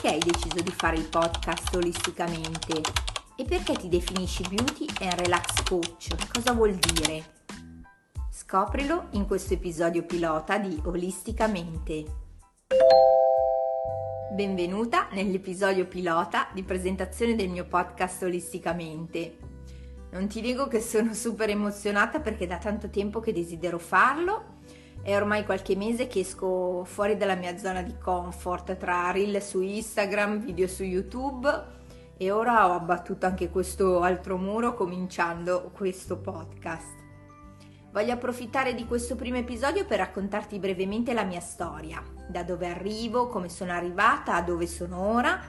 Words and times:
perché 0.00 0.16
hai 0.16 0.32
deciso 0.32 0.62
di 0.62 0.70
fare 0.70 0.96
il 0.96 1.08
podcast 1.08 1.74
olisticamente? 1.74 2.80
E 3.36 3.44
perché 3.44 3.74
ti 3.74 3.88
definisci 3.88 4.42
beauty 4.48 4.86
and 5.00 5.20
relax 5.20 5.62
coach? 5.62 6.08
Cosa 6.32 6.52
vuol 6.52 6.74
dire? 6.74 7.22
Scoprilo 8.30 9.08
in 9.10 9.26
questo 9.26 9.52
episodio 9.52 10.04
pilota 10.04 10.56
di 10.56 10.80
Olisticamente. 10.84 12.04
Benvenuta 14.32 15.08
nell'episodio 15.12 15.86
pilota 15.86 16.48
di 16.54 16.62
presentazione 16.62 17.34
del 17.34 17.50
mio 17.50 17.66
podcast 17.66 18.22
Olisticamente. 18.22 19.36
Non 20.12 20.28
ti 20.28 20.40
dico 20.40 20.66
che 20.66 20.80
sono 20.80 21.12
super 21.12 21.50
emozionata 21.50 22.20
perché 22.20 22.46
da 22.46 22.56
tanto 22.56 22.88
tempo 22.88 23.20
che 23.20 23.34
desidero 23.34 23.78
farlo 23.78 24.49
è 25.02 25.16
ormai 25.16 25.44
qualche 25.44 25.76
mese 25.76 26.06
che 26.06 26.20
esco 26.20 26.84
fuori 26.84 27.16
dalla 27.16 27.34
mia 27.34 27.56
zona 27.56 27.82
di 27.82 27.96
comfort 27.98 28.76
tra 28.76 29.10
reel 29.10 29.40
su 29.42 29.60
Instagram, 29.60 30.40
video 30.40 30.68
su 30.68 30.82
YouTube 30.82 31.78
e 32.16 32.30
ora 32.30 32.68
ho 32.68 32.72
abbattuto 32.74 33.24
anche 33.24 33.48
questo 33.48 34.00
altro 34.02 34.36
muro 34.36 34.74
cominciando 34.74 35.70
questo 35.74 36.18
podcast. 36.18 36.98
Voglio 37.92 38.12
approfittare 38.12 38.74
di 38.74 38.86
questo 38.86 39.16
primo 39.16 39.38
episodio 39.38 39.86
per 39.86 39.98
raccontarti 39.98 40.58
brevemente 40.58 41.14
la 41.14 41.24
mia 41.24 41.40
storia, 41.40 42.02
da 42.28 42.42
dove 42.42 42.68
arrivo, 42.68 43.28
come 43.28 43.48
sono 43.48 43.72
arrivata, 43.72 44.34
a 44.34 44.42
dove 44.42 44.66
sono 44.66 45.00
ora, 45.00 45.40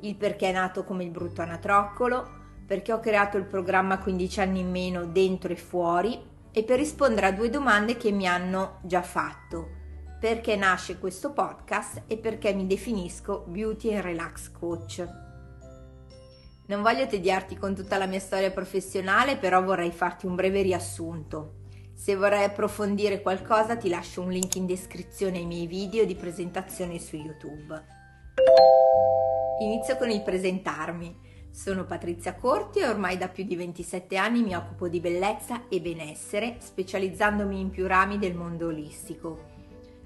il 0.00 0.16
perché 0.16 0.48
è 0.48 0.52
nato 0.52 0.82
come 0.82 1.04
il 1.04 1.10
brutto 1.10 1.42
anatroccolo, 1.42 2.42
perché 2.66 2.92
ho 2.92 3.00
creato 3.00 3.36
il 3.36 3.44
programma 3.44 3.98
15 3.98 4.40
anni 4.40 4.60
in 4.60 4.70
meno 4.70 5.04
dentro 5.04 5.52
e 5.52 5.56
fuori 5.56 6.32
e 6.56 6.62
per 6.62 6.78
rispondere 6.78 7.26
a 7.26 7.32
due 7.32 7.50
domande 7.50 7.96
che 7.96 8.12
mi 8.12 8.28
hanno 8.28 8.78
già 8.82 9.02
fatto. 9.02 9.82
Perché 10.20 10.54
nasce 10.54 10.98
questo 10.98 11.32
podcast 11.32 12.04
e 12.06 12.16
perché 12.16 12.54
mi 12.54 12.66
definisco 12.66 13.44
Beauty 13.48 13.92
and 13.92 14.04
Relax 14.04 14.52
Coach. 14.52 15.06
Non 16.66 16.80
voglio 16.80 17.06
tediarti 17.06 17.58
con 17.58 17.74
tutta 17.74 17.98
la 17.98 18.06
mia 18.06 18.20
storia 18.20 18.52
professionale, 18.52 19.36
però 19.36 19.62
vorrei 19.62 19.90
farti 19.90 20.26
un 20.26 20.36
breve 20.36 20.62
riassunto. 20.62 21.62
Se 21.92 22.14
vorrai 22.14 22.44
approfondire 22.44 23.20
qualcosa 23.20 23.76
ti 23.76 23.88
lascio 23.88 24.22
un 24.22 24.30
link 24.30 24.54
in 24.54 24.66
descrizione 24.66 25.38
ai 25.38 25.46
miei 25.46 25.66
video 25.66 26.04
di 26.04 26.14
presentazione 26.14 26.98
su 27.00 27.16
YouTube. 27.16 27.84
Inizio 29.60 29.96
con 29.96 30.08
il 30.08 30.22
presentarmi. 30.22 31.23
Sono 31.54 31.84
Patrizia 31.84 32.34
Corti 32.34 32.80
e 32.80 32.88
ormai 32.88 33.16
da 33.16 33.28
più 33.28 33.44
di 33.44 33.54
27 33.54 34.16
anni 34.16 34.42
mi 34.42 34.56
occupo 34.56 34.88
di 34.88 34.98
bellezza 34.98 35.68
e 35.68 35.80
benessere, 35.80 36.56
specializzandomi 36.58 37.60
in 37.60 37.70
più 37.70 37.86
rami 37.86 38.18
del 38.18 38.34
mondo 38.34 38.66
olistico. 38.66 39.44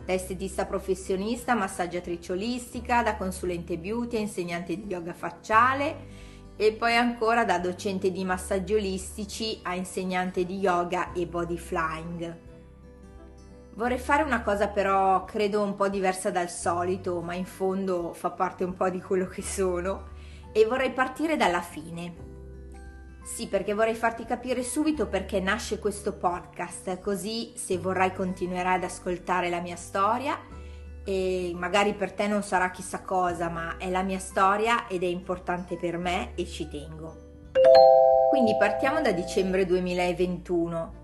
Da 0.05 0.13
estetista 0.13 0.67
professionista, 0.67 1.55
massaggiatrice 1.55 2.33
olistica, 2.33 3.03
da 3.03 3.17
consulente 3.17 3.79
beauty 3.79 4.17
e 4.17 4.21
insegnante 4.21 4.77
di 4.77 4.93
yoga 4.93 5.15
facciale 5.15 5.97
e 6.55 6.73
poi 6.73 6.95
ancora 6.97 7.47
da 7.47 7.59
docente 7.59 8.13
di 8.13 8.25
massaggi 8.27 8.75
olistici 8.75 9.61
a 9.63 9.75
insegnante 9.75 10.45
di 10.45 10.59
yoga 10.59 11.15
e 11.15 11.27
body 11.27 11.57
flying. 11.57 12.37
Vorrei 13.73 13.99
fare 13.99 14.23
una 14.23 14.43
cosa 14.43 14.69
però 14.69 15.25
credo 15.25 15.63
un 15.63 15.77
po' 15.77 15.89
diversa 15.89 16.31
dal 16.31 16.51
solito, 16.51 17.23
ma 17.23 17.33
in 17.33 17.47
fondo 17.47 18.13
fa 18.13 18.33
parte 18.33 18.65
un 18.65 18.75
po' 18.75 18.91
di 18.91 19.01
quello 19.01 19.27
che 19.27 19.41
sono 19.41 20.17
e 20.61 20.67
vorrei 20.67 20.91
partire 20.91 21.37
dalla 21.37 21.61
fine. 21.61 22.27
Sì, 23.23 23.47
perché 23.47 23.75
vorrei 23.75 23.95
farti 23.95 24.25
capire 24.25 24.63
subito 24.63 25.07
perché 25.07 25.39
nasce 25.39 25.79
questo 25.79 26.17
podcast, 26.17 26.99
così 27.01 27.53
se 27.57 27.79
vorrai 27.79 28.13
continuerai 28.13 28.77
ad 28.77 28.85
ascoltare 28.85 29.51
la 29.51 29.61
mia 29.61 29.77
storia 29.77 30.39
e 31.05 31.53
magari 31.55 31.95
per 31.95 32.13
te 32.13 32.27
non 32.27 32.43
sarà 32.43 32.71
chissà 32.71 33.03
cosa, 33.03 33.49
ma 33.49 33.77
è 33.77 33.89
la 33.91 34.03
mia 34.03 34.19
storia 34.19 34.89
ed 34.89 35.03
è 35.03 35.07
importante 35.07 35.77
per 35.77 35.97
me 35.99 36.35
e 36.35 36.47
ci 36.47 36.69
tengo. 36.69 37.27
Quindi 38.31 38.57
partiamo 38.59 39.01
da 39.01 39.13
dicembre 39.13 39.65
2021 39.65 40.98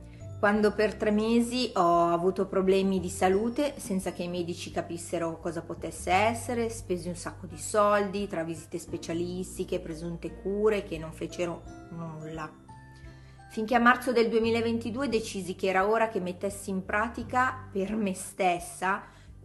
quando 0.44 0.72
per 0.72 0.94
tre 0.94 1.10
mesi 1.10 1.71
ho 1.75 2.09
avuto 2.09 2.44
problemi 2.47 3.00
di 3.00 3.09
salute 3.09 3.77
senza 3.78 4.12
che 4.12 4.25
i 4.25 4.28
medici 4.28 4.71
capissero 4.71 5.41
cosa 5.41 5.62
potesse 5.62 6.10
essere, 6.10 6.69
spesi 6.69 7.09
un 7.09 7.16
sacco 7.16 7.47
di 7.47 7.56
soldi 7.56 8.28
tra 8.28 8.44
visite 8.44 8.78
specialistiche, 8.78 9.81
presunte 9.81 10.43
cure 10.43 10.84
che 10.84 10.99
non 10.99 11.12
fecero 11.12 11.62
nulla. 11.93 12.53
Finché 13.53 13.75
a 13.75 13.78
marzo 13.78 14.12
del 14.12 14.28
2022 14.28 15.09
decisi 15.09 15.55
che 15.55 15.69
era 15.69 15.88
ora 15.88 16.09
che 16.09 16.21
mettessi 16.21 16.69
in 16.69 16.84
pratica 16.84 17.66
per 17.72 17.97
me 17.97 18.12
stessa 18.12 19.05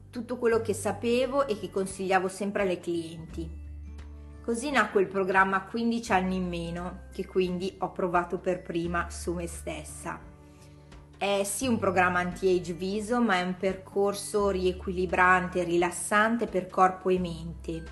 tutto 0.10 0.36
quello 0.36 0.60
che 0.60 0.74
sapevo 0.74 1.48
e 1.48 1.58
che 1.58 1.70
consigliavo 1.70 2.28
sempre 2.28 2.64
alle 2.64 2.82
clienti. 2.82 3.50
Così 4.44 4.70
nacque 4.70 5.00
il 5.00 5.08
programma 5.08 5.64
15 5.64 6.12
anni 6.12 6.36
in 6.36 6.50
meno, 6.50 7.04
che 7.14 7.26
quindi 7.26 7.74
ho 7.78 7.90
provato 7.94 8.38
per 8.38 8.62
prima 8.62 9.10
su 9.10 9.32
me 9.32 9.48
stessa. 9.48 10.39
È 11.20 11.44
sì 11.44 11.68
un 11.68 11.78
programma 11.80 12.20
anti-age 12.20 12.72
viso, 12.72 13.22
ma 13.22 13.40
è 13.40 13.42
un 13.42 13.58
percorso 13.58 14.52
riequilibrante 14.52 15.66
rilassante 15.66 16.48
per 16.48 16.68
corpo 16.68 17.10
e 17.10 17.20
mente. 17.20 17.84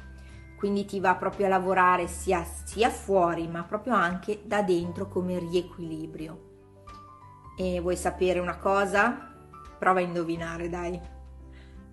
Quindi 0.57 0.85
ti 0.85 1.01
va 1.01 1.13
proprio 1.15 1.47
a 1.47 1.49
lavorare 1.49 2.07
sia, 2.07 2.45
sia 2.45 2.89
fuori, 2.89 3.49
ma 3.49 3.63
proprio 3.63 3.95
anche 3.95 4.43
da 4.45 4.61
dentro 4.61 5.09
come 5.09 5.39
riequilibrio. 5.39 6.45
E 7.57 7.81
vuoi 7.81 7.97
sapere 7.97 8.39
una 8.39 8.55
cosa? 8.55 9.35
Prova 9.77 9.99
a 9.99 10.03
indovinare, 10.03 10.69
dai. 10.69 10.97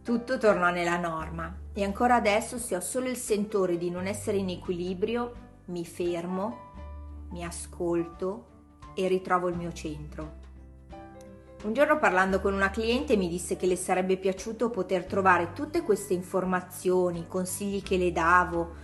Tutto 0.05 0.39
torna 0.39 0.71
nella 0.71 0.99
norma 0.99 1.53
e 1.73 1.83
ancora 1.83 2.15
adesso 2.15 2.59
se 2.59 2.77
ho 2.77 2.81
solo 2.81 3.09
il 3.09 3.17
sentore 3.17 3.77
di 3.77 3.91
non 3.91 4.07
essere 4.07 4.37
in 4.37 4.51
equilibrio, 4.51 5.33
mi 5.65 5.85
fermo, 5.85 6.59
mi 7.31 7.45
ascolto 7.45 8.93
e 8.95 9.09
ritrovo 9.09 9.49
il 9.49 9.57
mio 9.57 9.73
centro. 9.73 10.44
Un 11.65 11.73
giorno 11.73 11.99
parlando 11.99 12.41
con 12.41 12.53
una 12.53 12.69
cliente 12.69 13.17
mi 13.17 13.27
disse 13.27 13.57
che 13.57 13.65
le 13.65 13.77
sarebbe 13.77 14.19
piaciuto 14.19 14.69
poter 14.69 15.07
trovare 15.07 15.55
tutte 15.55 15.81
queste 15.81 16.13
informazioni, 16.13 17.27
consigli 17.27 17.83
che 17.83 17.97
le 17.97 18.13
davo 18.13 18.75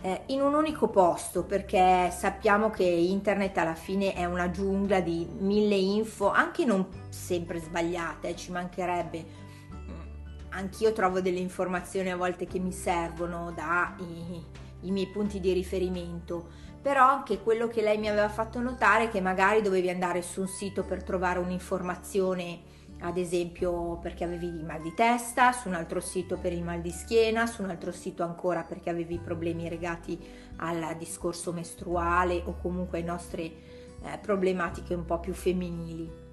eh, 0.00 0.22
in 0.28 0.40
un 0.40 0.54
unico 0.54 0.88
posto 0.88 1.44
perché 1.44 2.10
sappiamo 2.10 2.70
che 2.70 2.84
internet 2.84 3.58
alla 3.58 3.74
fine 3.74 4.14
è 4.14 4.24
una 4.24 4.50
giungla 4.50 5.00
di 5.00 5.28
mille 5.38 5.74
info, 5.74 6.30
anche 6.30 6.64
non 6.64 6.86
sempre 7.10 7.60
sbagliate, 7.60 8.30
eh, 8.30 8.36
ci 8.36 8.52
mancherebbe. 8.52 9.26
Mm, 9.74 10.00
anch'io 10.48 10.94
trovo 10.94 11.20
delle 11.20 11.40
informazioni 11.40 12.10
a 12.10 12.16
volte 12.16 12.46
che 12.46 12.58
mi 12.58 12.72
servono 12.72 13.52
dai 13.54 14.42
miei 14.90 15.08
punti 15.08 15.40
di 15.40 15.52
riferimento 15.52 16.68
però 16.80 17.06
anche 17.06 17.42
quello 17.42 17.68
che 17.68 17.82
lei 17.82 17.98
mi 17.98 18.08
aveva 18.08 18.28
fatto 18.28 18.60
notare 18.60 19.04
è 19.04 19.08
che 19.08 19.20
magari 19.20 19.60
dovevi 19.60 19.90
andare 19.90 20.22
su 20.22 20.40
un 20.40 20.48
sito 20.48 20.82
per 20.82 21.02
trovare 21.02 21.38
un'informazione 21.38 22.78
ad 23.00 23.16
esempio 23.16 23.96
perché 23.96 24.24
avevi 24.24 24.46
il 24.46 24.64
mal 24.64 24.80
di 24.80 24.92
testa, 24.94 25.52
su 25.52 25.68
un 25.68 25.74
altro 25.74 26.00
sito 26.00 26.36
per 26.36 26.52
il 26.52 26.62
mal 26.62 26.80
di 26.80 26.90
schiena, 26.90 27.46
su 27.46 27.62
un 27.62 27.70
altro 27.70 27.92
sito 27.92 28.22
ancora 28.22 28.62
perché 28.62 28.90
avevi 28.90 29.18
problemi 29.18 29.68
legati 29.68 30.18
al 30.56 30.96
discorso 30.98 31.52
mestruale 31.52 32.42
o 32.44 32.56
comunque 32.60 32.98
ai 32.98 33.04
nostre 33.04 33.42
eh, 33.42 34.18
problematiche 34.20 34.94
un 34.94 35.06
po' 35.06 35.18
più 35.18 35.32
femminili. 35.32 36.28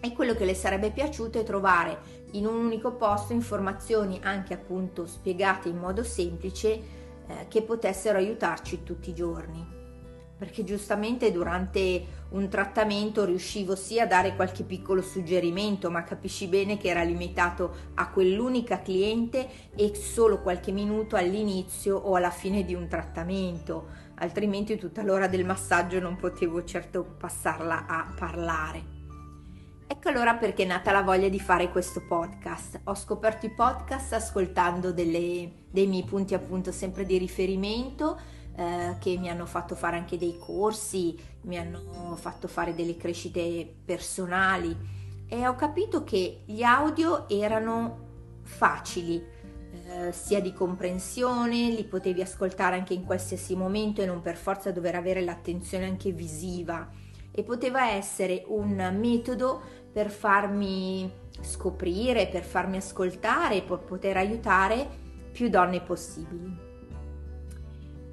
E 0.00 0.12
quello 0.12 0.34
che 0.34 0.44
le 0.44 0.54
sarebbe 0.54 0.90
piaciuto 0.90 1.40
è 1.40 1.44
trovare 1.44 2.24
in 2.32 2.46
un 2.46 2.56
unico 2.56 2.92
posto 2.92 3.32
informazioni 3.32 4.20
anche 4.22 4.54
appunto 4.54 5.06
spiegate 5.06 5.68
in 5.68 5.78
modo 5.78 6.02
semplice 6.02 7.05
eh, 7.28 7.46
che 7.48 7.62
potessero 7.62 8.18
aiutarci 8.18 8.82
tutti 8.82 9.10
i 9.10 9.14
giorni. 9.14 9.74
Perché 10.38 10.64
giustamente 10.64 11.32
durante 11.32 12.04
un 12.30 12.48
trattamento 12.48 13.24
riuscivo 13.24 13.74
sì 13.74 13.98
a 13.98 14.06
dare 14.06 14.36
qualche 14.36 14.64
piccolo 14.64 15.00
suggerimento, 15.00 15.90
ma 15.90 16.02
capisci 16.02 16.46
bene 16.46 16.76
che 16.76 16.88
era 16.88 17.02
limitato 17.02 17.74
a 17.94 18.10
quell'unica 18.10 18.82
cliente 18.82 19.48
e 19.74 19.94
solo 19.94 20.42
qualche 20.42 20.72
minuto 20.72 21.16
all'inizio 21.16 21.96
o 21.96 22.16
alla 22.16 22.30
fine 22.30 22.64
di 22.64 22.74
un 22.74 22.86
trattamento, 22.86 23.86
altrimenti 24.16 24.76
tutta 24.76 25.02
l'ora 25.02 25.26
del 25.26 25.46
massaggio 25.46 26.00
non 26.00 26.16
potevo 26.16 26.62
certo 26.64 27.02
passarla 27.18 27.86
a 27.86 28.12
parlare. 28.14 28.95
Ecco 29.88 30.08
allora 30.08 30.34
perché 30.34 30.64
è 30.64 30.66
nata 30.66 30.90
la 30.90 31.02
voglia 31.02 31.28
di 31.28 31.38
fare 31.38 31.70
questo 31.70 32.02
podcast. 32.04 32.80
Ho 32.84 32.94
scoperto 32.96 33.46
i 33.46 33.50
podcast 33.50 34.14
ascoltando 34.14 34.92
delle, 34.92 35.48
dei 35.70 35.86
miei 35.86 36.02
punti 36.02 36.34
appunto 36.34 36.72
sempre 36.72 37.04
di 37.06 37.16
riferimento 37.18 38.18
eh, 38.56 38.96
che 38.98 39.16
mi 39.16 39.30
hanno 39.30 39.46
fatto 39.46 39.76
fare 39.76 39.96
anche 39.96 40.18
dei 40.18 40.38
corsi, 40.40 41.16
mi 41.42 41.56
hanno 41.56 42.16
fatto 42.16 42.48
fare 42.48 42.74
delle 42.74 42.96
crescite 42.96 43.76
personali 43.84 44.76
e 45.28 45.46
ho 45.46 45.54
capito 45.54 46.02
che 46.02 46.42
gli 46.44 46.64
audio 46.64 47.28
erano 47.28 48.40
facili, 48.42 49.24
eh, 49.70 50.10
sia 50.10 50.40
di 50.40 50.52
comprensione, 50.52 51.70
li 51.70 51.84
potevi 51.84 52.22
ascoltare 52.22 52.74
anche 52.74 52.92
in 52.92 53.04
qualsiasi 53.04 53.54
momento 53.54 54.02
e 54.02 54.06
non 54.06 54.20
per 54.20 54.36
forza 54.36 54.72
dover 54.72 54.96
avere 54.96 55.20
l'attenzione 55.20 55.84
anche 55.84 56.10
visiva 56.10 57.04
e 57.36 57.44
poteva 57.44 57.90
essere 57.90 58.42
un 58.48 58.96
metodo 58.98 59.60
per 59.92 60.10
farmi 60.10 61.08
scoprire, 61.40 62.26
per 62.26 62.42
farmi 62.42 62.78
ascoltare 62.78 63.62
per 63.62 63.78
poter 63.78 64.16
aiutare 64.16 65.04
più 65.30 65.48
donne 65.48 65.80
possibili. 65.82 66.64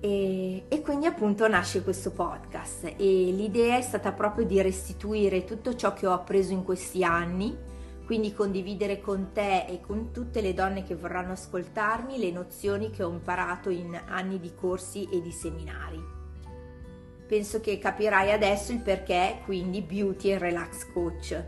E, 0.02 0.66
e, 0.68 0.82
quindi 0.82 1.06
appunto 1.06 1.48
nasce 1.48 1.82
questo 1.82 2.12
podcast 2.12 2.94
e 2.98 3.32
l'idea 3.32 3.78
è 3.78 3.82
stata 3.82 4.12
proprio 4.12 4.46
di 4.46 4.62
restituire 4.62 5.46
tutto 5.46 5.78
ciò 5.78 5.94
che 5.94 6.06
ho 6.06 6.12
appreso 6.12 6.52
in 6.52 6.66
questi 6.66 7.06
anni, 7.06 7.58
quindi 8.06 8.34
condividere 8.34 9.00
con 9.00 9.30
te 9.32 9.66
e 9.66 9.80
con 9.80 10.12
tutte 10.12 10.42
le 10.42 10.54
donne 10.54 10.84
che 10.84 10.96
vorranno 10.96 11.32
ascoltarmi 11.32 12.18
le 12.18 12.32
nozioni 12.32 12.92
che 12.92 13.02
ho 13.02 13.10
imparato 13.10 13.70
in 13.70 13.98
anni 14.06 14.42
di 14.42 14.54
corsi 14.54 15.08
e 15.10 15.22
di 15.22 15.32
seminari. 15.32 16.23
Penso 17.28 17.62
che 17.62 17.80
capirai 17.80 18.32
adesso 18.32 18.72
il 18.72 18.80
perché 18.80 19.40
quindi 19.46 19.82
Beauty 19.82 20.32
and 20.32 20.42
Relax 20.42 20.92
Coach. 20.92 21.44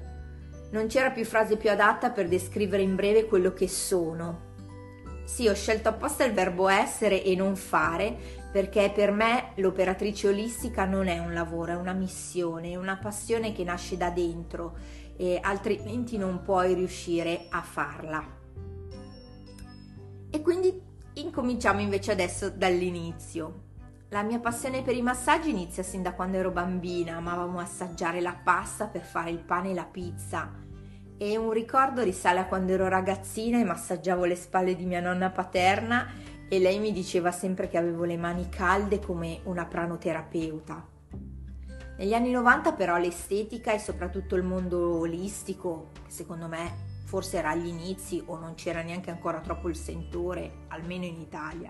Non 0.71 0.87
c'era 0.87 1.11
più 1.11 1.25
frase 1.25 1.57
più 1.57 1.69
adatta 1.69 2.09
per 2.09 2.27
descrivere 2.27 2.81
in 2.81 2.95
breve 2.95 3.25
quello 3.25 3.53
che 3.53 3.67
sono. 3.67 4.53
Sì, 5.25 5.47
ho 5.47 5.55
scelto 5.55 5.89
apposta 5.89 6.23
il 6.23 6.33
verbo 6.33 6.67
essere 6.67 7.23
e 7.23 7.35
non 7.35 7.55
fare 7.55 8.43
perché 8.51 8.91
per 8.93 9.11
me 9.11 9.51
l'operatrice 9.55 10.29
olistica 10.29 10.85
non 10.85 11.07
è 11.07 11.17
un 11.17 11.33
lavoro, 11.33 11.73
è 11.73 11.75
una 11.75 11.93
missione, 11.93 12.71
è 12.71 12.75
una 12.75 12.95
passione 12.95 13.51
che 13.51 13.65
nasce 13.65 13.97
da 13.97 14.09
dentro 14.09 14.77
e 15.17 15.39
altrimenti 15.41 16.17
non 16.17 16.41
puoi 16.41 16.73
riuscire 16.73 17.47
a 17.49 17.61
farla. 17.61 18.25
E 20.29 20.41
quindi 20.41 20.81
incominciamo 21.15 21.81
invece 21.81 22.11
adesso 22.11 22.49
dall'inizio. 22.49 23.64
La 24.15 24.23
mia 24.23 24.39
passione 24.39 24.81
per 24.81 24.95
i 24.95 25.01
massaggi 25.01 25.49
inizia 25.49 25.83
sin 25.83 26.01
da 26.01 26.13
quando 26.13 26.37
ero 26.37 26.49
bambina, 26.49 27.17
amavamo 27.17 27.59
assaggiare 27.59 28.21
la 28.21 28.33
pasta 28.41 28.87
per 28.87 29.01
fare 29.01 29.29
il 29.29 29.39
pane 29.39 29.71
e 29.71 29.73
la 29.73 29.83
pizza. 29.83 30.53
E 31.17 31.35
un 31.35 31.51
ricordo 31.51 32.01
risale 32.01 32.39
a 32.39 32.45
quando 32.45 32.71
ero 32.71 32.87
ragazzina 32.87 33.59
e 33.59 33.65
massaggiavo 33.65 34.23
le 34.23 34.37
spalle 34.37 34.77
di 34.77 34.85
mia 34.85 35.01
nonna 35.01 35.31
paterna 35.31 36.07
e 36.47 36.59
lei 36.59 36.79
mi 36.79 36.93
diceva 36.93 37.33
sempre 37.33 37.67
che 37.67 37.77
avevo 37.77 38.05
le 38.05 38.15
mani 38.15 38.47
calde 38.47 39.01
come 39.01 39.41
una 39.43 39.65
pranoterapeuta. 39.65 40.87
Negli 41.97 42.13
anni 42.13 42.31
90 42.31 42.71
però 42.71 42.95
l'estetica 42.95 43.73
e 43.73 43.79
soprattutto 43.79 44.37
il 44.37 44.43
mondo 44.43 44.97
olistico, 44.97 45.89
che 46.05 46.11
secondo 46.11 46.47
me 46.47 46.93
forse 47.03 47.39
era 47.39 47.49
agli 47.49 47.67
inizi 47.67 48.23
o 48.27 48.37
non 48.37 48.53
c'era 48.53 48.81
neanche 48.81 49.11
ancora 49.11 49.41
troppo 49.41 49.67
il 49.67 49.75
sentore, 49.75 50.63
almeno 50.69 51.03
in 51.03 51.19
Italia, 51.19 51.69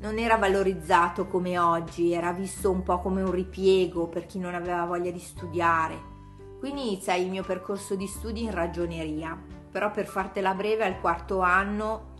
non 0.00 0.18
era 0.18 0.36
valorizzato 0.36 1.26
come 1.26 1.58
oggi, 1.58 2.12
era 2.12 2.32
visto 2.32 2.70
un 2.70 2.82
po' 2.82 3.00
come 3.00 3.22
un 3.22 3.30
ripiego 3.30 4.08
per 4.08 4.26
chi 4.26 4.38
non 4.38 4.54
aveva 4.54 4.84
voglia 4.84 5.10
di 5.10 5.18
studiare. 5.18 6.12
Quindi 6.58 6.88
iniziai 6.88 7.22
il 7.22 7.30
mio 7.30 7.42
percorso 7.42 7.94
di 7.94 8.06
studi 8.06 8.42
in 8.42 8.50
ragioneria, 8.50 9.38
però 9.70 9.90
per 9.90 10.06
fartela 10.06 10.54
breve 10.54 10.84
al 10.84 11.00
quarto 11.00 11.40
anno 11.40 12.12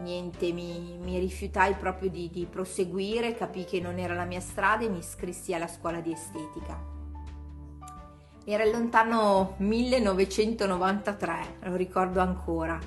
niente, 0.00 0.52
mi, 0.52 0.98
mi 1.02 1.18
rifiutai 1.18 1.74
proprio 1.74 2.10
di, 2.10 2.30
di 2.30 2.46
proseguire, 2.46 3.34
capii 3.34 3.64
che 3.64 3.80
non 3.80 3.98
era 3.98 4.14
la 4.14 4.24
mia 4.24 4.40
strada 4.40 4.84
e 4.84 4.88
mi 4.88 4.98
iscrissi 4.98 5.54
alla 5.54 5.68
scuola 5.68 6.00
di 6.00 6.12
estetica. 6.12 6.98
Era 8.44 8.64
lontano 8.64 9.54
1993, 9.58 11.56
lo 11.64 11.76
ricordo 11.76 12.20
ancora, 12.20 12.78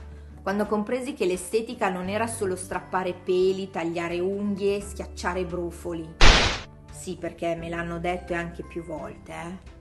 quando 0.44 0.66
compresi 0.66 1.14
che 1.14 1.26
l'estetica 1.26 1.88
non 1.88 2.10
era 2.10 2.28
solo 2.28 2.58
strappare 2.58 3.14
peli, 3.14 3.72
tagliare 3.72 4.20
unghie, 4.20 4.82
schiacciare 4.82 5.46
brufoli. 5.46 6.16
Sì, 6.92 7.16
perché 7.16 7.56
me 7.56 7.70
l'hanno 7.70 7.98
detto 7.98 8.34
anche 8.34 8.62
più 8.62 8.84
volte, 8.84 9.32
eh. 9.32 9.72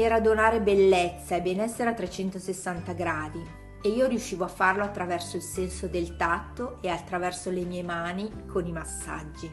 Era 0.00 0.20
donare 0.20 0.60
bellezza 0.60 1.34
e 1.34 1.42
benessere 1.42 1.90
a 1.90 1.94
360 1.94 2.92
gradi, 2.92 3.44
e 3.82 3.88
io 3.88 4.06
riuscivo 4.06 4.44
a 4.44 4.48
farlo 4.48 4.84
attraverso 4.84 5.34
il 5.36 5.42
senso 5.42 5.88
del 5.88 6.16
tatto 6.16 6.78
e 6.82 6.88
attraverso 6.88 7.50
le 7.50 7.64
mie 7.64 7.82
mani 7.82 8.30
con 8.46 8.64
i 8.64 8.72
massaggi. 8.72 9.50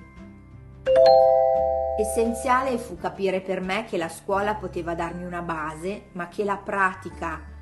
Essenziale 1.98 2.78
fu 2.78 2.96
capire 2.98 3.42
per 3.42 3.60
me 3.60 3.86
che 3.86 3.98
la 3.98 4.10
scuola 4.10 4.54
poteva 4.54 4.94
darmi 4.94 5.24
una 5.24 5.42
base, 5.42 6.10
ma 6.12 6.28
che 6.28 6.44
la 6.44 6.58
pratica 6.58 7.53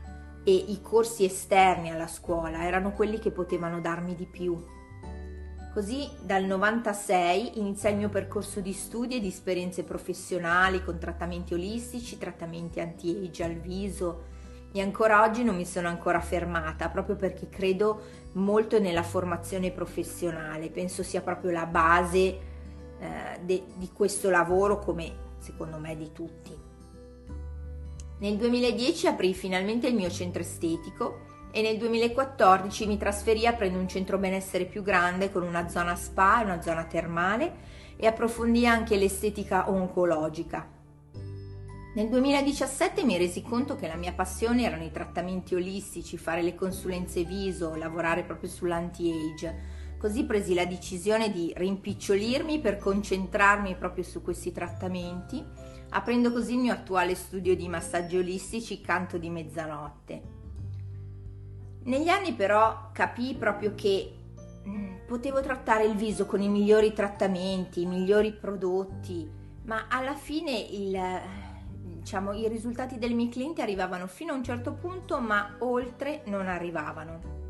e 0.43 0.53
i 0.53 0.81
corsi 0.81 1.23
esterni 1.23 1.91
alla 1.91 2.07
scuola 2.07 2.65
erano 2.65 2.91
quelli 2.91 3.19
che 3.19 3.31
potevano 3.31 3.79
darmi 3.79 4.15
di 4.15 4.25
più. 4.25 4.57
Così 5.73 6.09
dal 6.21 6.43
96 6.43 7.59
iniziai 7.59 7.93
il 7.93 7.99
mio 7.99 8.09
percorso 8.09 8.59
di 8.59 8.73
studi 8.73 9.17
e 9.17 9.19
di 9.21 9.27
esperienze 9.27 9.83
professionali 9.83 10.83
con 10.83 10.97
trattamenti 10.97 11.53
olistici, 11.53 12.17
trattamenti 12.17 12.81
anti-age 12.81 13.43
al 13.43 13.55
viso, 13.55 14.23
e 14.73 14.81
ancora 14.81 15.23
oggi 15.23 15.43
non 15.43 15.55
mi 15.55 15.65
sono 15.65 15.87
ancora 15.87 16.19
fermata 16.21 16.89
proprio 16.89 17.15
perché 17.15 17.49
credo 17.49 18.01
molto 18.33 18.79
nella 18.79 19.03
formazione 19.03 19.71
professionale, 19.71 20.69
penso 20.69 21.03
sia 21.03 21.21
proprio 21.21 21.51
la 21.51 21.65
base 21.65 22.19
eh, 22.99 23.39
de, 23.41 23.63
di 23.75 23.89
questo 23.93 24.29
lavoro 24.29 24.79
come 24.79 25.29
secondo 25.39 25.77
me 25.77 25.95
di 25.95 26.11
tutti. 26.11 26.70
Nel 28.21 28.37
2010 28.37 29.07
aprì 29.07 29.33
finalmente 29.33 29.87
il 29.87 29.95
mio 29.95 30.09
centro 30.09 30.41
estetico 30.41 31.49
e 31.51 31.61
nel 31.61 31.77
2014 31.77 32.85
mi 32.85 32.97
trasferì 32.97 33.45
aprendo 33.45 33.77
un 33.77 33.87
centro 33.87 34.17
benessere 34.17 34.65
più 34.65 34.83
grande 34.83 35.31
con 35.31 35.41
una 35.41 35.67
zona 35.67 35.95
spa 35.95 36.39
e 36.39 36.45
una 36.45 36.61
zona 36.61 36.85
termale 36.85 37.53
e 37.97 38.07
approfondì 38.07 38.65
anche 38.65 38.95
l'estetica 38.95 39.69
oncologica 39.69 40.79
nel 41.93 42.07
2017 42.07 43.03
mi 43.03 43.17
resi 43.17 43.41
conto 43.41 43.75
che 43.75 43.85
la 43.85 43.97
mia 43.97 44.13
passione 44.13 44.63
erano 44.63 44.85
i 44.85 44.91
trattamenti 44.91 45.55
olistici, 45.55 46.17
fare 46.17 46.41
le 46.41 46.55
consulenze 46.55 47.25
viso, 47.25 47.75
lavorare 47.75 48.23
proprio 48.23 48.49
sull'anti-age. 48.49 49.79
Così 49.97 50.23
presi 50.23 50.53
la 50.53 50.63
decisione 50.63 51.31
di 51.31 51.51
rimpicciolirmi 51.53 52.61
per 52.61 52.77
concentrarmi 52.77 53.75
proprio 53.75 54.05
su 54.05 54.21
questi 54.21 54.53
trattamenti, 54.53 55.45
aprendo 55.91 56.31
così 56.31 56.53
il 56.53 56.59
mio 56.59 56.73
attuale 56.73 57.15
studio 57.15 57.55
di 57.55 57.67
massaggi 57.67 58.17
olistici 58.17 58.81
Canto 58.81 59.17
di 59.17 59.29
Mezzanotte. 59.29 60.21
Negli 61.83 62.09
anni 62.09 62.33
però 62.33 62.89
capii 62.91 63.35
proprio 63.35 63.73
che 63.73 64.13
mm, 64.67 65.05
potevo 65.07 65.41
trattare 65.41 65.85
il 65.85 65.95
viso 65.95 66.25
con 66.25 66.41
i 66.41 66.49
migliori 66.49 66.93
trattamenti, 66.93 67.81
i 67.81 67.87
migliori 67.87 68.33
prodotti, 68.33 69.29
ma 69.63 69.87
alla 69.89 70.15
fine 70.15 70.51
il 70.51 70.99
diciamo, 72.01 72.33
i 72.33 72.47
risultati 72.47 72.97
dei 72.97 73.13
miei 73.13 73.29
clienti 73.29 73.61
arrivavano 73.61 74.07
fino 74.07 74.33
a 74.33 74.35
un 74.35 74.43
certo 74.43 74.73
punto, 74.73 75.19
ma 75.19 75.55
oltre 75.59 76.23
non 76.25 76.47
arrivavano. 76.47 77.40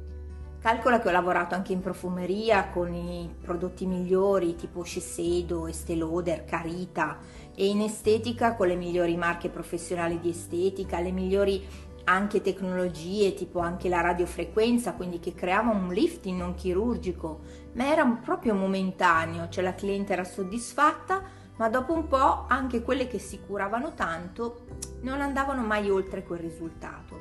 Calcola 0.61 0.99
che 0.99 1.07
ho 1.07 1.11
lavorato 1.11 1.55
anche 1.55 1.73
in 1.73 1.81
profumeria 1.81 2.69
con 2.69 2.93
i 2.93 3.33
prodotti 3.41 3.87
migliori 3.87 4.55
tipo 4.55 4.83
Shiseido, 4.83 5.65
Estée 5.65 5.95
Lauder, 5.95 6.45
Carita 6.45 7.17
e 7.55 7.65
in 7.65 7.81
estetica 7.81 8.53
con 8.53 8.67
le 8.67 8.75
migliori 8.75 9.17
marche 9.17 9.49
professionali 9.49 10.19
di 10.19 10.29
estetica, 10.29 10.99
le 10.99 11.11
migliori 11.11 11.65
anche 12.03 12.41
tecnologie 12.41 13.33
tipo 13.33 13.57
anche 13.57 13.89
la 13.89 14.01
radiofrequenza, 14.01 14.93
quindi 14.93 15.19
che 15.19 15.33
creava 15.33 15.71
un 15.71 15.87
lifting 15.87 16.37
non 16.37 16.53
chirurgico, 16.53 17.39
ma 17.73 17.91
era 17.91 18.05
proprio 18.05 18.53
momentaneo, 18.53 19.49
cioè 19.49 19.63
la 19.63 19.73
cliente 19.73 20.13
era 20.13 20.23
soddisfatta 20.23 21.23
ma 21.55 21.69
dopo 21.69 21.91
un 21.91 22.07
po' 22.07 22.45
anche 22.47 22.83
quelle 22.83 23.07
che 23.07 23.17
si 23.17 23.39
curavano 23.39 23.95
tanto 23.95 24.65
non 25.01 25.21
andavano 25.21 25.63
mai 25.63 25.89
oltre 25.89 26.21
quel 26.23 26.39
risultato. 26.39 27.17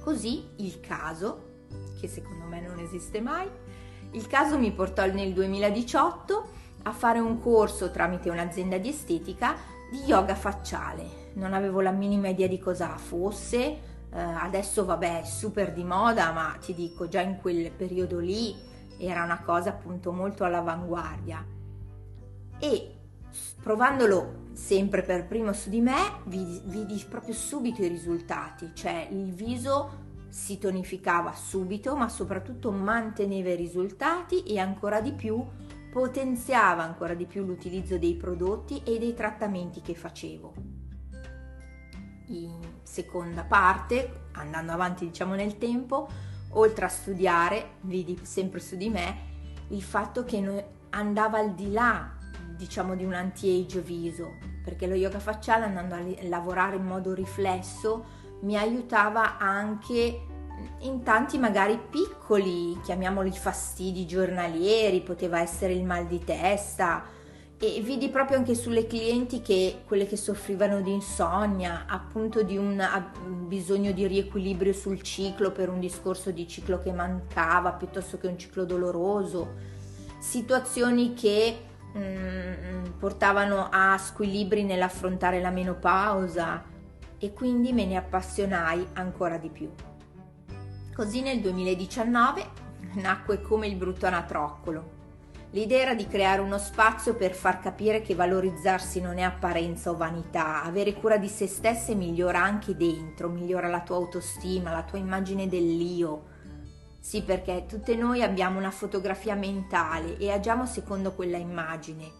Così 0.00 0.52
il 0.56 0.80
caso, 0.80 1.47
che 1.98 2.08
secondo 2.08 2.44
me 2.44 2.60
non 2.60 2.78
esiste 2.78 3.20
mai, 3.20 3.48
il 4.12 4.26
caso 4.26 4.58
mi 4.58 4.72
portò 4.72 5.04
nel 5.06 5.32
2018 5.32 6.48
a 6.82 6.92
fare 6.92 7.18
un 7.18 7.40
corso 7.40 7.90
tramite 7.90 8.30
un'azienda 8.30 8.78
di 8.78 8.88
estetica 8.88 9.56
di 9.90 9.98
yoga 10.04 10.34
facciale. 10.34 11.32
Non 11.34 11.52
avevo 11.52 11.80
la 11.80 11.90
minima 11.90 12.28
idea 12.28 12.46
di 12.46 12.58
cosa 12.58 12.96
fosse, 12.96 13.58
eh, 13.60 13.80
adesso 14.20 14.84
vabbè 14.84 15.20
è 15.20 15.24
super 15.24 15.72
di 15.72 15.84
moda, 15.84 16.32
ma 16.32 16.56
ti 16.60 16.74
dico 16.74 17.08
già 17.08 17.20
in 17.20 17.38
quel 17.40 17.70
periodo 17.70 18.18
lì 18.18 18.54
era 18.98 19.22
una 19.22 19.40
cosa 19.42 19.70
appunto 19.70 20.12
molto 20.12 20.44
all'avanguardia. 20.44 21.44
E 22.58 22.94
provandolo 23.62 24.46
sempre 24.52 25.02
per 25.02 25.26
primo 25.26 25.52
su 25.52 25.68
di 25.68 25.80
me, 25.80 26.20
vidi, 26.24 27.04
proprio 27.08 27.34
subito 27.34 27.82
i 27.82 27.88
risultati, 27.88 28.70
cioè 28.74 29.06
il 29.10 29.32
viso 29.32 30.06
si 30.28 30.58
tonificava 30.58 31.32
subito, 31.34 31.96
ma 31.96 32.08
soprattutto 32.08 32.70
manteneva 32.70 33.50
i 33.50 33.56
risultati 33.56 34.42
e 34.42 34.58
ancora 34.58 35.00
di 35.00 35.12
più 35.12 35.44
potenziava 35.90 36.82
ancora 36.82 37.14
di 37.14 37.24
più 37.24 37.44
l'utilizzo 37.44 37.98
dei 37.98 38.14
prodotti 38.14 38.82
e 38.84 38.98
dei 38.98 39.14
trattamenti 39.14 39.80
che 39.80 39.94
facevo. 39.94 40.54
In 42.26 42.60
seconda 42.82 43.42
parte, 43.42 44.26
andando 44.32 44.72
avanti 44.72 45.06
diciamo 45.06 45.34
nel 45.34 45.56
tempo, 45.56 46.08
oltre 46.50 46.84
a 46.84 46.88
studiare, 46.88 47.76
vidi 47.80 48.18
sempre 48.22 48.60
su 48.60 48.76
di 48.76 48.90
me 48.90 49.26
il 49.68 49.82
fatto 49.82 50.24
che 50.24 50.66
andava 50.90 51.38
al 51.38 51.54
di 51.54 51.72
là 51.72 52.16
diciamo 52.56 52.94
di 52.94 53.04
un 53.04 53.14
anti-age 53.14 53.80
viso, 53.80 54.36
perché 54.62 54.86
lo 54.86 54.94
yoga 54.94 55.20
facciale 55.20 55.64
andando 55.64 55.94
a 55.94 56.02
lavorare 56.28 56.76
in 56.76 56.84
modo 56.84 57.14
riflesso 57.14 58.16
mi 58.40 58.56
aiutava 58.56 59.38
anche 59.38 60.22
in 60.80 61.02
tanti 61.02 61.38
magari 61.38 61.78
piccoli, 61.90 62.78
chiamiamoli 62.82 63.30
fastidi 63.32 64.06
giornalieri, 64.06 65.00
poteva 65.00 65.40
essere 65.40 65.72
il 65.72 65.84
mal 65.84 66.06
di 66.06 66.22
testa. 66.24 67.16
E 67.60 67.80
vidi 67.80 68.08
proprio 68.08 68.36
anche 68.36 68.54
sulle 68.54 68.86
clienti 68.86 69.42
che 69.42 69.82
quelle 69.84 70.06
che 70.06 70.16
soffrivano 70.16 70.80
di 70.80 70.92
insonnia, 70.92 71.86
appunto 71.88 72.42
di 72.44 72.56
un 72.56 72.80
bisogno 73.48 73.90
di 73.90 74.06
riequilibrio 74.06 74.72
sul 74.72 75.02
ciclo 75.02 75.50
per 75.50 75.68
un 75.68 75.80
discorso 75.80 76.30
di 76.30 76.46
ciclo 76.46 76.78
che 76.78 76.92
mancava 76.92 77.72
piuttosto 77.72 78.16
che 78.16 78.28
un 78.28 78.38
ciclo 78.38 78.64
doloroso, 78.64 79.54
situazioni 80.20 81.14
che 81.14 81.58
mh, 81.92 81.98
mm, 81.98 82.84
portavano 82.96 83.68
a 83.72 83.98
squilibri 83.98 84.62
nell'affrontare 84.62 85.40
la 85.40 85.50
menopausa 85.50 86.76
e 87.18 87.32
quindi 87.32 87.72
me 87.72 87.84
ne 87.84 87.96
appassionai 87.96 88.86
ancora 88.94 89.36
di 89.38 89.48
più. 89.48 89.70
Così 90.94 91.20
nel 91.20 91.40
2019 91.40 92.66
nacque 92.94 93.40
come 93.40 93.66
il 93.66 93.76
brutto 93.76 94.06
anatroccolo. 94.06 94.96
L'idea 95.52 95.80
era 95.80 95.94
di 95.94 96.06
creare 96.06 96.42
uno 96.42 96.58
spazio 96.58 97.14
per 97.14 97.32
far 97.32 97.60
capire 97.60 98.02
che 98.02 98.14
valorizzarsi 98.14 99.00
non 99.00 99.16
è 99.16 99.22
apparenza 99.22 99.90
o 99.90 99.96
vanità, 99.96 100.62
avere 100.62 100.92
cura 100.92 101.16
di 101.16 101.28
se 101.28 101.46
stesse 101.46 101.94
migliora 101.94 102.42
anche 102.42 102.76
dentro, 102.76 103.30
migliora 103.30 103.68
la 103.68 103.80
tua 103.80 103.96
autostima, 103.96 104.72
la 104.72 104.82
tua 104.82 104.98
immagine 104.98 105.48
dell'io. 105.48 106.36
Sì, 107.00 107.22
perché 107.22 107.64
tutte 107.66 107.94
noi 107.94 108.22
abbiamo 108.22 108.58
una 108.58 108.70
fotografia 108.70 109.34
mentale 109.34 110.18
e 110.18 110.30
agiamo 110.30 110.66
secondo 110.66 111.14
quella 111.14 111.38
immagine 111.38 112.17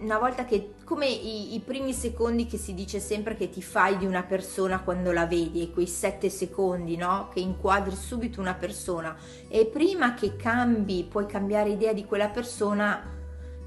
una 0.00 0.18
volta 0.18 0.44
che, 0.44 0.74
come 0.84 1.06
i, 1.06 1.54
i, 1.54 1.60
primi 1.60 1.92
secondi 1.92 2.46
che 2.46 2.56
si 2.56 2.74
dice 2.74 3.00
sempre 3.00 3.36
che 3.36 3.50
ti 3.50 3.62
fai 3.62 3.96
di 3.98 4.06
una 4.06 4.22
persona 4.22 4.80
quando 4.80 5.12
la 5.12 5.26
vedi, 5.26 5.62
e 5.62 5.70
quei 5.70 5.86
sette 5.86 6.30
secondi, 6.30 6.96
no? 6.96 7.28
Che 7.32 7.40
inquadri 7.40 7.94
subito 7.94 8.40
una 8.40 8.54
persona 8.54 9.16
e 9.48 9.66
prima 9.66 10.14
che 10.14 10.36
cambi, 10.36 11.06
puoi 11.08 11.26
cambiare 11.26 11.70
idea 11.70 11.92
di 11.92 12.04
quella 12.04 12.28
persona, 12.28 13.02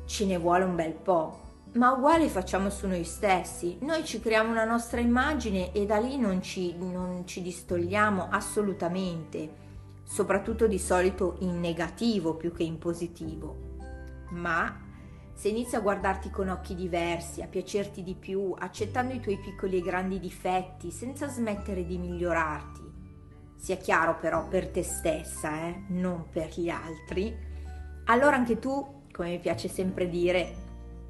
ce 0.06 0.26
ne 0.26 0.38
vuole 0.38 0.64
un 0.64 0.76
bel 0.76 0.94
po'. 0.94 1.42
Ma 1.74 1.92
uguale 1.92 2.28
facciamo 2.30 2.70
su 2.70 2.88
noi 2.88 3.04
stessi, 3.04 3.78
noi 3.82 4.04
ci 4.04 4.20
creiamo 4.20 4.52
una 4.52 4.66
nostra 4.66 5.00
immagine 5.00 5.72
e 5.72 5.86
da 5.86 5.98
lì 5.98 6.18
non 6.18 6.42
ci, 6.42 6.76
non 6.78 7.24
ci 7.26 7.42
distogliamo 7.42 8.28
assolutamente, 8.30 9.62
soprattutto 10.04 10.68
di 10.68 10.78
solito 10.78 11.38
in 11.40 11.60
negativo 11.60 12.36
più 12.36 12.52
che 12.52 12.64
in 12.64 12.78
positivo. 12.78 13.72
Ma 14.30 14.83
se 15.44 15.50
inizi 15.50 15.76
a 15.76 15.82
guardarti 15.82 16.30
con 16.30 16.48
occhi 16.48 16.74
diversi, 16.74 17.42
a 17.42 17.48
piacerti 17.48 18.02
di 18.02 18.16
più, 18.16 18.56
accettando 18.58 19.14
i 19.14 19.20
tuoi 19.20 19.38
piccoli 19.38 19.80
e 19.80 19.82
grandi 19.82 20.18
difetti, 20.18 20.90
senza 20.90 21.28
smettere 21.28 21.86
di 21.86 21.98
migliorarti, 21.98 22.82
sia 23.58 23.76
chiaro 23.76 24.18
però 24.22 24.48
per 24.48 24.70
te 24.70 24.84
stessa, 24.84 25.66
eh, 25.66 25.84
non 25.88 26.30
per 26.32 26.50
gli 26.56 26.70
altri, 26.70 27.38
allora 28.06 28.38
anche 28.38 28.58
tu, 28.58 29.02
come 29.12 29.32
mi 29.32 29.40
piace 29.40 29.68
sempre 29.68 30.08
dire, 30.08 30.50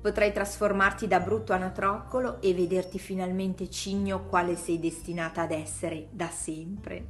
potrai 0.01 0.33
trasformarti 0.33 1.05
da 1.05 1.19
brutto 1.19 1.53
anatroccolo 1.53 2.41
e 2.41 2.55
vederti 2.55 2.97
finalmente 2.97 3.69
cigno 3.69 4.25
quale 4.25 4.55
sei 4.55 4.79
destinata 4.79 5.43
ad 5.43 5.51
essere 5.51 6.07
da 6.09 6.29
sempre. 6.29 7.05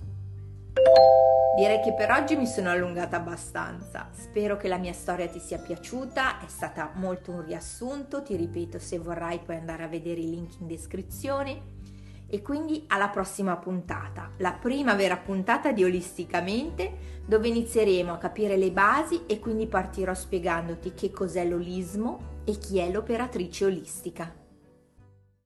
Direi 1.55 1.81
che 1.81 1.93
per 1.93 2.09
oggi 2.09 2.35
mi 2.35 2.47
sono 2.47 2.71
allungata 2.71 3.17
abbastanza. 3.17 4.09
Spero 4.11 4.57
che 4.57 4.67
la 4.67 4.79
mia 4.79 4.91
storia 4.91 5.27
ti 5.27 5.37
sia 5.39 5.59
piaciuta, 5.59 6.39
è 6.39 6.47
stata 6.47 6.89
molto 6.95 7.29
un 7.29 7.45
riassunto, 7.45 8.23
ti 8.23 8.35
ripeto 8.35 8.79
se 8.79 8.97
vorrai 8.97 9.37
puoi 9.37 9.57
andare 9.57 9.83
a 9.83 9.87
vedere 9.87 10.19
i 10.19 10.31
link 10.31 10.59
in 10.59 10.65
descrizione. 10.65 11.61
E 12.27 12.41
quindi 12.41 12.85
alla 12.87 13.09
prossima 13.09 13.55
puntata, 13.57 14.31
la 14.37 14.53
prima 14.53 14.95
vera 14.95 15.17
puntata 15.17 15.71
di 15.71 15.83
Olisticamente, 15.83 17.21
dove 17.23 17.49
inizieremo 17.49 18.13
a 18.13 18.17
capire 18.17 18.57
le 18.57 18.71
basi 18.71 19.27
e 19.27 19.37
quindi 19.39 19.67
partirò 19.67 20.15
spiegandoti 20.15 20.95
che 20.95 21.11
cos'è 21.11 21.45
l'olismo 21.45 22.41
e 22.45 22.57
chi 22.57 22.79
è 22.79 22.89
l'operatrice 22.89 23.65
olistica. 23.65 24.42